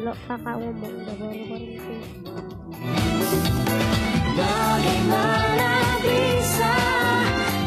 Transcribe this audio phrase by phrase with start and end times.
[0.00, 1.96] kalau kakak ngomong udah baru berhenti
[4.32, 6.74] Bagaimana bisa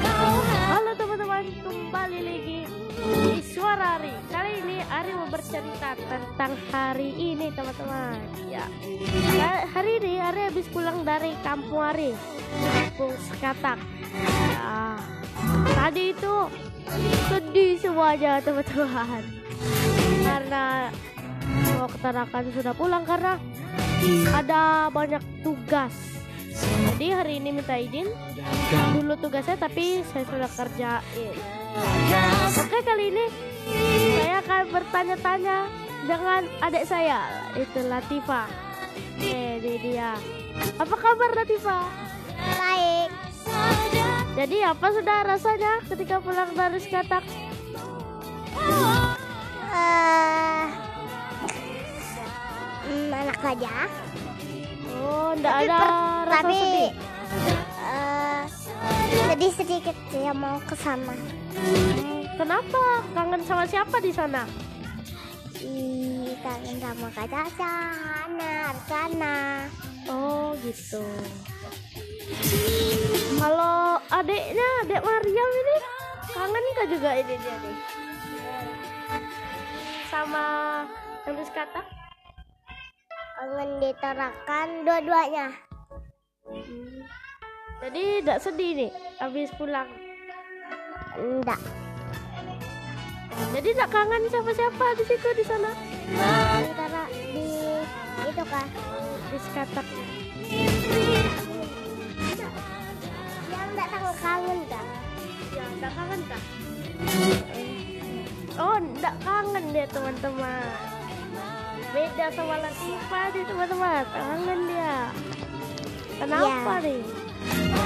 [0.00, 2.60] kau halo teman-teman kembali lagi
[3.04, 8.16] di suara Ari kali ini Ari mau bercerita tentang hari ini teman-teman.
[8.48, 8.64] Ya.
[9.36, 12.16] Ha- hari ini Ari habis pulang dari kampung Ari
[12.48, 13.76] kampung Sekatak.
[14.56, 14.96] Ya.
[15.76, 16.34] Tadi itu
[17.28, 19.20] sedih semuanya teman-teman
[22.02, 23.38] ketarakan sudah pulang karena
[24.34, 25.94] ada banyak tugas.
[26.98, 28.10] Jadi hari ini minta izin.
[28.98, 31.34] Dulu tugasnya tapi saya sudah kerjain.
[32.58, 33.24] Oke kali ini
[34.18, 35.70] saya akan bertanya-tanya
[36.10, 37.22] dengan adik saya.
[37.54, 38.50] Itu Latifa.
[39.14, 40.18] Oke ini dia.
[40.82, 41.86] Apa kabar Latifa?
[42.58, 43.10] Baik.
[44.34, 47.22] Jadi apa sudah rasanya ketika pulang dari Skatak
[53.52, 53.74] aja
[54.90, 55.92] oh enggak Tapi ada per-
[56.24, 56.90] rasa tapi sedih
[57.82, 58.42] eh
[59.28, 61.14] sedih sedikit ya mau ke sana
[61.52, 64.48] Hmm, kenapa kangen sama siapa di sana
[65.62, 67.74] Ih, kangen sama Kak Caca,
[68.90, 69.68] Hana.
[70.10, 70.98] Oh gitu.
[73.38, 73.78] Kalau
[74.10, 75.76] adiknya, adik Mariam ini
[76.26, 77.76] kangen kah juga ini dia nih?
[80.10, 80.44] Sama
[81.26, 81.80] yang di kata?
[83.42, 85.50] Kangen diterakan dua-duanya.
[86.46, 87.02] Hmm.
[87.82, 89.90] Jadi tidak sedih nih habis pulang.
[91.18, 91.58] Enggak.
[93.50, 95.74] Jadi tidak kangen siapa-siapa di situ di sana
[96.54, 97.46] Antara di
[98.30, 98.66] itu kan.
[99.26, 99.86] di skatak.
[103.50, 104.86] Yang enggak kangen kangen kan.
[105.50, 106.42] Ya, tidak kangen kah?
[108.54, 111.01] Oh, tidak kangen deh teman-teman.
[111.90, 114.04] Beda sama Latifa nih teman-teman.
[114.06, 114.96] Kangen dia.
[116.22, 116.84] Kenapa Ya.
[116.86, 117.02] nih?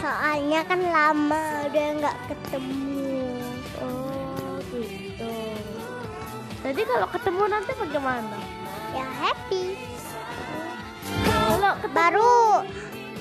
[0.00, 3.20] Soalnya kan lama udah nggak ketemu.
[3.84, 5.34] Oh, gitu.
[6.64, 8.38] Jadi kalau ketemu nanti bagaimana?
[8.96, 9.76] Ya happy.
[11.28, 12.34] Kalau ketemu Baru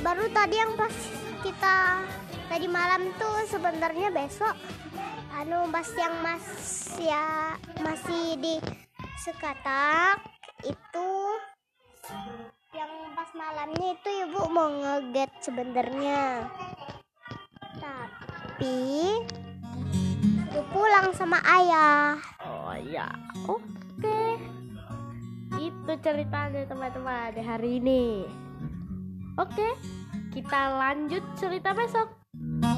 [0.01, 0.95] baru tadi yang pas
[1.45, 2.01] kita
[2.49, 4.57] tadi malam tuh sebenarnya besok
[5.37, 6.45] anu pas yang mas
[6.97, 8.57] ya masih di
[9.21, 10.30] Sekatak
[10.65, 11.09] itu
[12.71, 16.45] yang pas malamnya itu ibu mau ngeget sebenarnya
[17.81, 18.77] tapi
[20.51, 22.21] ibu pulang sama ayah
[22.71, 23.03] Oh ya,
[23.51, 24.19] oke.
[25.59, 28.23] Itu ceritanya teman-teman di hari ini.
[29.35, 29.75] Oke,
[30.31, 32.15] kita lanjut cerita besok.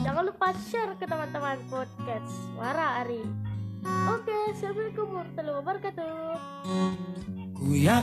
[0.01, 3.21] Jangan lupa share ke teman-teman podcast Suara Ari.
[4.09, 7.42] Oke, Assalamualaikum warahmatullahi wabarakatuh.
[7.63, 8.01] Kuya